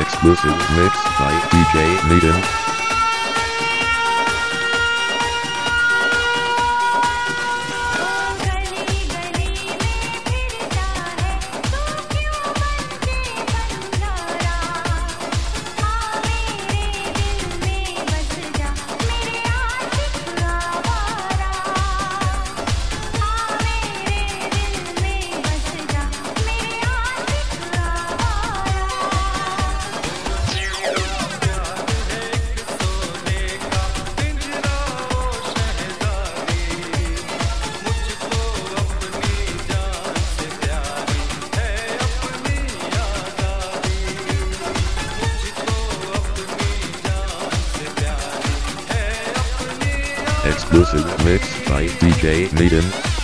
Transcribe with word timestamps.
exclusive 0.00 0.56
mix 0.76 0.94
by 1.18 1.32
DJ 1.50 2.08
Nathan. 2.08 2.67
Exclusive 50.48 51.04
mix 51.24 51.46
by 51.68 51.86
DJ 51.86 52.50
Maiden. 52.54 53.17